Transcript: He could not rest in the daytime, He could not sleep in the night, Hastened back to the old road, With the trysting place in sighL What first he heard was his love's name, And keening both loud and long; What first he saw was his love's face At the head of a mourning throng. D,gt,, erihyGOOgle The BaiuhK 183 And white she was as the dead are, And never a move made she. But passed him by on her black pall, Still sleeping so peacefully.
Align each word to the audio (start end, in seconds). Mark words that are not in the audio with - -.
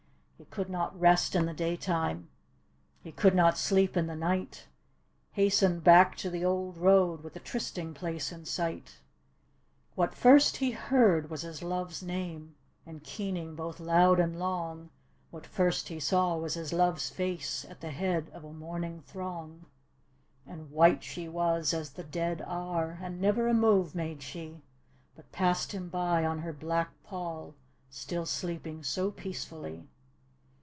He 0.41 0.45
could 0.55 0.71
not 0.71 0.99
rest 0.99 1.35
in 1.35 1.45
the 1.45 1.53
daytime, 1.53 2.27
He 3.03 3.11
could 3.11 3.35
not 3.35 3.59
sleep 3.59 3.95
in 3.95 4.07
the 4.07 4.15
night, 4.15 4.67
Hastened 5.33 5.83
back 5.83 6.17
to 6.17 6.31
the 6.31 6.43
old 6.43 6.77
road, 6.79 7.23
With 7.23 7.35
the 7.35 7.39
trysting 7.39 7.93
place 7.93 8.31
in 8.31 8.45
sighL 8.45 8.81
What 9.93 10.15
first 10.15 10.57
he 10.57 10.71
heard 10.71 11.29
was 11.29 11.43
his 11.43 11.61
love's 11.61 12.01
name, 12.01 12.55
And 12.87 13.03
keening 13.03 13.53
both 13.55 13.79
loud 13.79 14.19
and 14.19 14.39
long; 14.39 14.89
What 15.29 15.45
first 15.45 15.89
he 15.89 15.99
saw 15.99 16.35
was 16.35 16.55
his 16.55 16.73
love's 16.73 17.11
face 17.11 17.63
At 17.65 17.79
the 17.81 17.91
head 17.91 18.31
of 18.33 18.43
a 18.43 18.51
mourning 18.51 19.03
throng. 19.05 19.67
D,gt,, 20.47 20.47
erihyGOOgle 20.47 20.47
The 20.47 20.51
BaiuhK 20.51 20.51
183 20.51 20.53
And 20.53 20.71
white 20.71 21.03
she 21.03 21.29
was 21.29 21.71
as 21.75 21.91
the 21.91 22.03
dead 22.03 22.41
are, 22.47 22.97
And 22.99 23.21
never 23.21 23.47
a 23.47 23.53
move 23.53 23.93
made 23.93 24.23
she. 24.23 24.63
But 25.15 25.31
passed 25.31 25.71
him 25.73 25.87
by 25.89 26.25
on 26.25 26.39
her 26.39 26.51
black 26.51 26.89
pall, 27.03 27.53
Still 27.91 28.25
sleeping 28.25 28.81
so 28.81 29.11
peacefully. 29.11 29.87